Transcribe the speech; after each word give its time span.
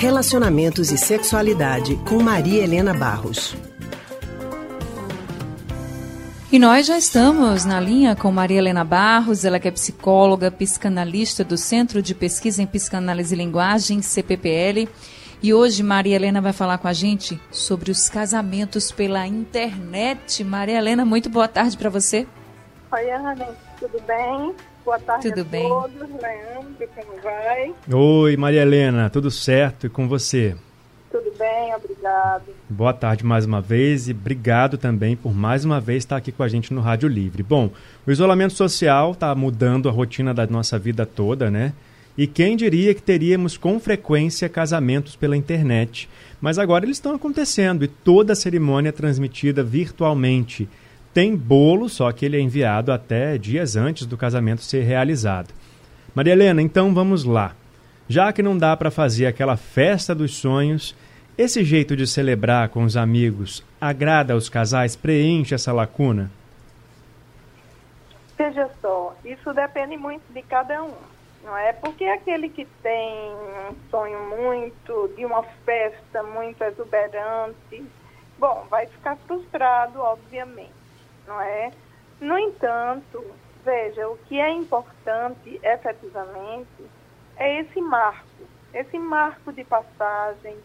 Relacionamentos 0.00 0.90
e 0.90 0.96
Sexualidade 0.96 1.94
com 2.08 2.22
Maria 2.22 2.64
Helena 2.64 2.94
Barros. 2.94 3.54
E 6.50 6.58
nós 6.58 6.86
já 6.86 6.96
estamos 6.96 7.66
na 7.66 7.78
linha 7.78 8.16
com 8.16 8.32
Maria 8.32 8.56
Helena 8.56 8.82
Barros, 8.82 9.44
ela 9.44 9.60
que 9.60 9.68
é 9.68 9.70
psicóloga, 9.70 10.50
psicanalista 10.50 11.44
do 11.44 11.58
Centro 11.58 12.00
de 12.00 12.14
Pesquisa 12.14 12.62
em 12.62 12.66
Psicanálise 12.66 13.34
e 13.34 13.36
Linguagem, 13.36 14.00
CPPL. 14.00 14.88
E 15.42 15.52
hoje 15.52 15.82
Maria 15.82 16.16
Helena 16.16 16.40
vai 16.40 16.54
falar 16.54 16.78
com 16.78 16.88
a 16.88 16.94
gente 16.94 17.38
sobre 17.50 17.90
os 17.90 18.08
casamentos 18.08 18.90
pela 18.90 19.26
internet. 19.26 20.42
Maria 20.42 20.78
Helena, 20.78 21.04
muito 21.04 21.28
boa 21.28 21.46
tarde 21.46 21.76
para 21.76 21.90
você. 21.90 22.26
Oi, 22.90 23.10
Ana, 23.10 23.36
tudo 23.78 24.00
bem? 24.06 24.54
Boa 24.84 24.98
tarde 24.98 25.28
Tudo 25.28 25.40
a 25.42 25.44
bem. 25.44 25.68
todos. 25.68 26.00
Leandro, 26.00 26.88
como 26.94 27.22
vai? 27.22 27.74
Oi, 27.92 28.36
Maria 28.36 28.62
Helena, 28.62 29.10
tudo 29.10 29.30
certo 29.30 29.86
e 29.86 29.90
com 29.90 30.08
você? 30.08 30.56
Tudo 31.10 31.32
bem, 31.38 31.74
obrigado. 31.74 32.44
Boa 32.68 32.92
tarde 32.92 33.24
mais 33.24 33.44
uma 33.44 33.60
vez 33.60 34.08
e 34.08 34.12
obrigado 34.12 34.78
também 34.78 35.16
por 35.16 35.34
mais 35.34 35.64
uma 35.64 35.80
vez 35.80 35.98
estar 35.98 36.16
aqui 36.16 36.30
com 36.32 36.42
a 36.42 36.48
gente 36.48 36.72
no 36.72 36.80
Rádio 36.80 37.08
Livre. 37.08 37.42
Bom, 37.42 37.70
o 38.06 38.10
isolamento 38.10 38.54
social 38.54 39.12
está 39.12 39.34
mudando 39.34 39.88
a 39.88 39.92
rotina 39.92 40.32
da 40.32 40.46
nossa 40.46 40.78
vida 40.78 41.04
toda, 41.04 41.50
né? 41.50 41.72
E 42.16 42.26
quem 42.26 42.56
diria 42.56 42.94
que 42.94 43.02
teríamos 43.02 43.56
com 43.56 43.78
frequência 43.80 44.48
casamentos 44.48 45.16
pela 45.16 45.36
internet? 45.36 46.08
Mas 46.40 46.58
agora 46.58 46.84
eles 46.84 46.96
estão 46.96 47.14
acontecendo 47.14 47.84
e 47.84 47.88
toda 47.88 48.32
a 48.32 48.36
cerimônia 48.36 48.90
é 48.90 48.92
transmitida 48.92 49.62
virtualmente. 49.62 50.68
Tem 51.12 51.36
bolo, 51.36 51.88
só 51.88 52.12
que 52.12 52.24
ele 52.24 52.36
é 52.36 52.40
enviado 52.40 52.92
até 52.92 53.36
dias 53.36 53.74
antes 53.74 54.06
do 54.06 54.16
casamento 54.16 54.62
ser 54.62 54.82
realizado. 54.82 55.52
Maria 56.14 56.32
Helena, 56.32 56.62
então 56.62 56.94
vamos 56.94 57.24
lá. 57.24 57.54
Já 58.08 58.32
que 58.32 58.42
não 58.42 58.56
dá 58.56 58.76
para 58.76 58.90
fazer 58.90 59.26
aquela 59.26 59.56
festa 59.56 60.14
dos 60.14 60.36
sonhos, 60.36 60.96
esse 61.38 61.64
jeito 61.64 61.96
de 61.96 62.06
celebrar 62.06 62.68
com 62.68 62.84
os 62.84 62.96
amigos 62.96 63.64
agrada 63.80 64.34
aos 64.34 64.48
casais, 64.48 64.94
preenche 64.94 65.54
essa 65.54 65.72
lacuna? 65.72 66.30
Veja 68.36 68.68
só, 68.80 69.16
isso 69.24 69.52
depende 69.52 69.96
muito 69.96 70.22
de 70.32 70.42
cada 70.42 70.82
um, 70.82 70.94
não 71.44 71.56
é? 71.56 71.72
Porque 71.72 72.04
aquele 72.04 72.48
que 72.48 72.66
tem 72.82 73.32
um 73.68 73.74
sonho 73.90 74.18
muito, 74.28 75.12
de 75.16 75.24
uma 75.24 75.42
festa 75.64 76.22
muito 76.22 76.62
exuberante, 76.62 77.84
bom, 78.38 78.66
vai 78.70 78.86
ficar 78.86 79.16
frustrado, 79.26 80.00
obviamente, 80.00 80.79
não 81.30 81.40
é? 81.40 81.70
No 82.20 82.36
entanto, 82.36 83.24
veja, 83.64 84.08
o 84.08 84.18
que 84.26 84.38
é 84.38 84.50
importante 84.50 85.60
efetivamente 85.62 86.84
é 87.36 87.60
esse 87.60 87.80
marco, 87.80 88.26
esse 88.74 88.98
marco 88.98 89.52
de 89.52 89.62
passagem, 89.64 90.58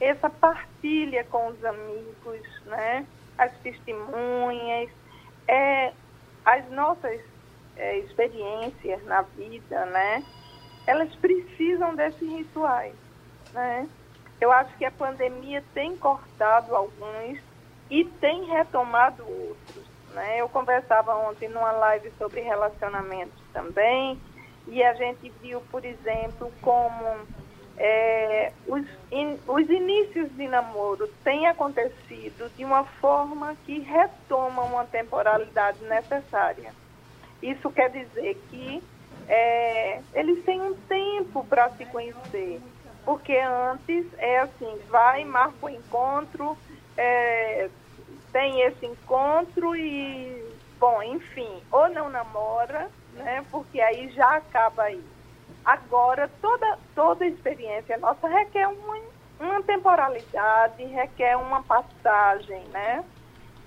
essa 0.00 0.30
partilha 0.30 1.24
com 1.24 1.48
os 1.48 1.64
amigos, 1.64 2.62
né? 2.66 3.04
As 3.36 3.52
testemunhas, 3.58 4.88
é, 5.48 5.92
as 6.44 6.70
nossas 6.70 7.20
é, 7.76 7.98
experiências 7.98 9.04
na 9.04 9.22
vida, 9.22 9.84
né? 9.86 10.24
Elas 10.86 11.14
precisam 11.16 11.94
desses 11.94 12.28
rituais, 12.28 12.94
né? 13.52 13.88
Eu 14.40 14.52
acho 14.52 14.76
que 14.76 14.84
a 14.84 14.90
pandemia 14.90 15.62
tem 15.74 15.96
cortado 15.96 16.74
alguns 16.74 17.38
e 17.90 18.04
tem 18.04 18.44
retomado 18.46 19.22
outros, 19.22 19.91
né? 20.12 20.40
Eu 20.40 20.48
conversava 20.48 21.14
ontem 21.16 21.48
numa 21.48 21.72
live 21.72 22.10
sobre 22.18 22.40
relacionamentos 22.40 23.42
também 23.52 24.18
e 24.66 24.82
a 24.82 24.94
gente 24.94 25.32
viu, 25.40 25.60
por 25.70 25.84
exemplo, 25.84 26.52
como 26.60 27.26
é, 27.76 28.52
os, 28.66 28.84
in, 29.10 29.38
os 29.46 29.68
inícios 29.68 30.30
de 30.36 30.46
namoro 30.46 31.08
têm 31.24 31.46
acontecido 31.46 32.50
de 32.56 32.64
uma 32.64 32.84
forma 32.84 33.56
que 33.64 33.80
retoma 33.80 34.62
uma 34.62 34.84
temporalidade 34.84 35.82
necessária. 35.84 36.72
Isso 37.42 37.70
quer 37.70 37.90
dizer 37.90 38.40
que 38.50 38.82
é, 39.28 40.00
eles 40.14 40.44
têm 40.44 40.60
um 40.60 40.74
tempo 40.74 41.44
para 41.44 41.70
se 41.70 41.84
conhecer, 41.86 42.60
porque 43.04 43.36
antes 43.36 44.06
é 44.18 44.38
assim, 44.40 44.78
vai, 44.88 45.24
marca 45.24 45.66
o 45.66 45.68
encontro, 45.68 46.56
é, 46.96 47.41
tem 48.32 48.62
esse 48.62 48.86
encontro 48.86 49.76
e, 49.76 50.56
bom, 50.78 51.02
enfim, 51.02 51.62
ou 51.70 51.88
não 51.90 52.08
namora, 52.08 52.90
né, 53.12 53.44
porque 53.50 53.80
aí 53.80 54.10
já 54.10 54.36
acaba 54.36 54.84
aí. 54.84 55.04
Agora, 55.64 56.28
toda, 56.40 56.78
toda 56.94 57.26
experiência 57.26 57.96
nossa 57.98 58.26
requer 58.26 58.66
uma, 58.66 58.96
uma 59.38 59.62
temporalidade, 59.62 60.82
requer 60.84 61.36
uma 61.36 61.62
passagem, 61.62 62.64
né? 62.68 63.04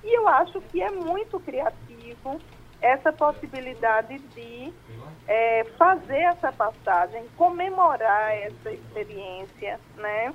E 0.03 0.17
eu 0.17 0.27
acho 0.27 0.59
que 0.61 0.81
é 0.81 0.91
muito 0.91 1.39
criativo 1.39 2.39
essa 2.81 3.13
possibilidade 3.13 4.19
de 4.19 4.73
é, 5.27 5.63
fazer 5.77 6.19
essa 6.19 6.51
passagem, 6.51 7.25
comemorar 7.37 8.35
essa 8.35 8.71
experiência, 8.71 9.79
né? 9.95 10.33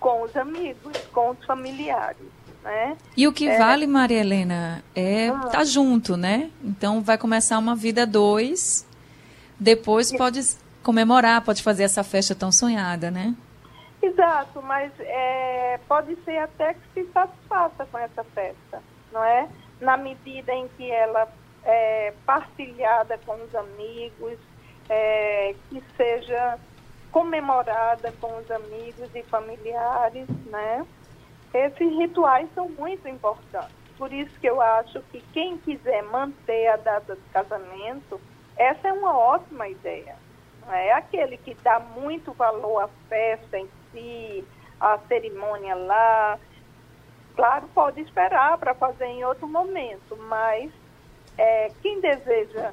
Com 0.00 0.22
os 0.22 0.34
amigos, 0.36 0.96
com 1.12 1.30
os 1.30 1.44
familiares, 1.44 2.26
né? 2.62 2.96
E 3.16 3.26
o 3.26 3.32
que 3.32 3.48
É. 3.48 3.58
vale, 3.58 3.86
Maria 3.86 4.20
Helena, 4.20 4.82
é 4.94 5.28
Ah. 5.30 5.42
estar 5.46 5.64
junto, 5.64 6.16
né? 6.16 6.50
Então 6.62 7.00
vai 7.00 7.16
começar 7.18 7.58
uma 7.58 7.74
vida 7.74 8.06
dois, 8.06 8.86
depois 9.58 10.12
pode 10.12 10.40
comemorar, 10.82 11.42
pode 11.44 11.62
fazer 11.62 11.84
essa 11.84 12.02
festa 12.04 12.34
tão 12.34 12.50
sonhada, 12.52 13.10
né? 13.10 13.34
Exato, 14.02 14.62
mas 14.62 14.90
é, 15.00 15.78
pode 15.86 16.16
ser 16.24 16.38
até 16.38 16.72
que 16.74 16.80
se 16.94 17.12
satisfaça 17.12 17.84
com 17.90 17.98
essa 17.98 18.24
festa, 18.24 18.82
não 19.12 19.22
é? 19.22 19.46
Na 19.80 19.96
medida 19.96 20.52
em 20.54 20.66
que 20.76 20.90
ela 20.90 21.28
é 21.64 22.14
partilhada 22.24 23.18
com 23.26 23.34
os 23.34 23.54
amigos, 23.54 24.38
é, 24.88 25.54
que 25.68 25.82
seja 25.96 26.58
comemorada 27.12 28.12
com 28.20 28.38
os 28.38 28.50
amigos 28.50 29.10
e 29.14 29.22
familiares, 29.24 30.26
né? 30.50 30.86
Esses 31.52 31.96
rituais 31.96 32.48
são 32.54 32.68
muito 32.68 33.08
importantes. 33.08 33.74
Por 33.98 34.12
isso 34.12 34.38
que 34.40 34.48
eu 34.48 34.60
acho 34.60 35.00
que 35.10 35.20
quem 35.32 35.58
quiser 35.58 36.02
manter 36.04 36.68
a 36.68 36.76
data 36.76 37.14
do 37.14 37.22
casamento, 37.32 38.20
essa 38.56 38.88
é 38.88 38.92
uma 38.92 39.16
ótima 39.16 39.68
ideia. 39.68 40.16
É 40.68 40.92
aquele 40.92 41.36
que 41.36 41.54
dá 41.54 41.80
muito 41.80 42.32
valor 42.32 42.84
à 42.84 42.88
festa 43.08 43.58
em 43.58 43.68
si, 43.90 44.44
à 44.80 44.98
cerimônia 45.08 45.74
lá. 45.74 46.38
Claro, 47.34 47.68
pode 47.74 48.00
esperar 48.00 48.56
para 48.58 48.74
fazer 48.74 49.06
em 49.06 49.24
outro 49.24 49.46
momento, 49.46 50.16
mas 50.16 50.70
é, 51.36 51.68
quem 51.82 52.00
deseja 52.00 52.72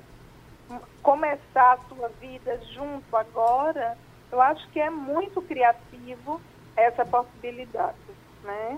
começar 1.01 1.73
a 1.73 1.77
sua 1.87 2.09
vida 2.19 2.59
junto 2.73 3.15
agora, 3.15 3.97
eu 4.31 4.41
acho 4.41 4.67
que 4.69 4.79
é 4.79 4.89
muito 4.89 5.41
criativo 5.41 6.41
essa 6.75 7.05
possibilidade, 7.05 7.95
né? 8.43 8.77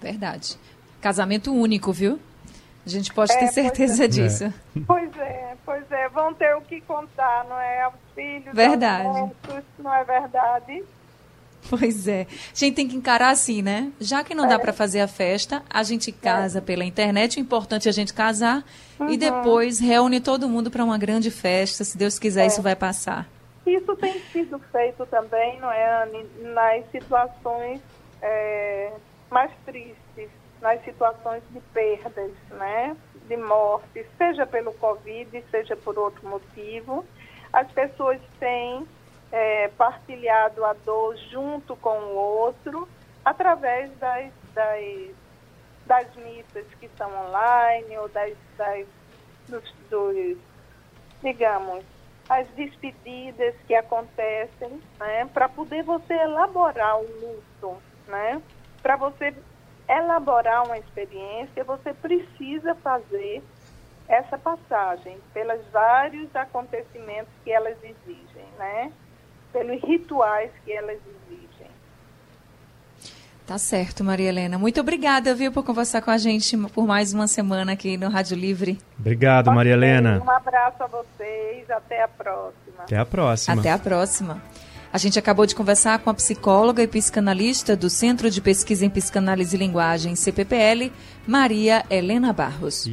Verdade. 0.00 0.56
Casamento 1.00 1.52
único, 1.54 1.92
viu? 1.92 2.18
A 2.84 2.88
gente 2.88 3.12
pode 3.12 3.32
É, 3.32 3.38
ter 3.38 3.48
certeza 3.48 4.04
é. 4.04 4.08
disso. 4.08 4.54
Pois 4.86 5.16
é, 5.18 5.56
pois 5.64 5.90
é, 5.90 6.08
vão 6.08 6.32
ter 6.34 6.54
o 6.56 6.60
que 6.60 6.80
contar, 6.82 7.44
não 7.48 7.58
é? 7.58 7.82
Aos 7.82 7.94
filhos, 8.14 8.54
Verdade. 8.54 9.06
aos 9.08 9.14
netos, 9.28 9.64
não 9.78 9.92
é 9.94 10.04
verdade? 10.04 10.84
Pois 11.68 12.06
é. 12.06 12.28
A 12.30 12.54
gente 12.54 12.74
tem 12.76 12.86
que 12.86 12.94
encarar 12.94 13.30
assim, 13.30 13.60
né? 13.60 13.90
Já 13.98 14.22
que 14.22 14.36
não 14.36 14.46
dá 14.46 14.54
É. 14.54 14.58
para 14.58 14.72
fazer 14.72 15.00
a 15.00 15.08
festa, 15.08 15.64
a 15.68 15.82
gente 15.82 16.12
casa 16.12 16.62
pela 16.62 16.84
internet. 16.84 17.38
O 17.38 17.40
importante 17.40 17.88
é 17.88 17.90
a 17.90 17.92
gente 17.94 18.14
casar 18.14 18.64
e 19.00 19.02
Uhum. 19.02 19.16
depois 19.16 19.80
reúne 19.80 20.20
todo 20.20 20.48
mundo 20.48 20.70
para 20.70 20.84
uma 20.84 20.96
grande 20.96 21.28
festa. 21.28 21.82
Se 21.82 21.98
Deus 21.98 22.20
quiser, 22.20 22.44
É. 22.44 22.46
isso 22.46 22.62
vai 22.62 22.76
passar. 22.76 23.26
Isso 23.66 23.96
tem 23.96 24.20
sido 24.32 24.60
feito 24.70 25.04
também, 25.06 25.58
não 25.58 25.72
é, 25.72 26.04
Anne, 26.04 26.24
nas 26.54 26.88
situações 26.92 27.80
é, 28.22 28.92
mais 29.30 29.50
tristes, 29.64 30.30
nas 30.60 30.82
situações 30.84 31.42
de 31.50 31.60
perdas, 31.72 32.32
né? 32.50 32.96
De 33.28 33.36
morte, 33.36 34.06
seja 34.16 34.46
pelo 34.46 34.72
Covid, 34.74 35.44
seja 35.50 35.76
por 35.76 35.98
outro 35.98 36.26
motivo. 36.28 37.04
As 37.52 37.70
pessoas 37.72 38.20
têm 38.38 38.86
é, 39.32 39.68
partilhado 39.76 40.64
a 40.64 40.72
dor 40.72 41.16
junto 41.30 41.76
com 41.76 41.98
o 41.98 42.14
outro 42.14 42.88
através 43.24 43.90
das, 43.98 44.32
das, 44.54 45.10
das 45.86 46.14
missas 46.16 46.66
que 46.80 46.88
são 46.96 47.10
online 47.26 47.98
ou 47.98 48.08
das, 48.08 48.34
das 48.56 48.86
dos, 49.48 49.72
dos 49.90 50.38
digamos, 51.22 51.84
as 52.28 52.46
despedidas 52.50 53.54
que 53.66 53.74
acontecem, 53.74 54.80
né, 54.98 55.28
para 55.32 55.48
poder 55.48 55.82
você 55.82 56.14
elaborar 56.14 56.98
o 56.98 57.02
luto, 57.02 57.82
né? 58.08 58.40
Para 58.82 58.96
você 58.96 59.34
elaborar 59.88 60.64
uma 60.64 60.78
experiência, 60.78 61.64
você 61.64 61.92
precisa 61.92 62.74
fazer 62.76 63.42
essa 64.08 64.38
passagem 64.38 65.18
pelos 65.34 65.64
vários 65.72 66.34
acontecimentos 66.34 67.32
que 67.44 67.50
elas 67.50 67.76
exigem, 67.82 68.46
né? 68.58 68.92
pelos 69.52 69.80
rituais 69.82 70.50
que 70.64 70.72
elas 70.72 70.98
exigem. 70.98 71.66
Tá 73.46 73.58
certo, 73.58 74.02
Maria 74.02 74.28
Helena. 74.28 74.58
Muito 74.58 74.80
obrigada, 74.80 75.34
viu, 75.34 75.52
por 75.52 75.64
conversar 75.64 76.02
com 76.02 76.10
a 76.10 76.18
gente 76.18 76.56
por 76.68 76.86
mais 76.86 77.14
uma 77.14 77.26
semana 77.28 77.72
aqui 77.72 77.96
no 77.96 78.08
Rádio 78.08 78.36
Livre. 78.36 78.78
Obrigado, 78.98 79.52
Maria 79.52 79.72
Helena. 79.72 80.20
Um 80.22 80.30
abraço 80.30 80.82
a 80.82 80.86
vocês, 80.86 81.70
até 81.70 82.02
a 82.02 82.08
próxima. 82.08 82.82
Até 82.82 82.98
a 82.98 83.06
próxima. 83.06 83.60
Até 83.60 83.70
a 83.70 83.78
próxima. 83.78 84.42
A 84.96 84.98
gente 84.98 85.18
acabou 85.18 85.44
de 85.44 85.54
conversar 85.54 85.98
com 85.98 86.08
a 86.08 86.14
psicóloga 86.14 86.82
e 86.82 86.86
psicanalista 86.86 87.76
do 87.76 87.90
Centro 87.90 88.30
de 88.30 88.40
Pesquisa 88.40 88.86
em 88.86 88.88
Psicanálise 88.88 89.54
e 89.54 89.58
Linguagem, 89.58 90.16
CPPL, 90.16 90.90
Maria 91.26 91.84
Helena 91.90 92.32
Barros. 92.32 92.88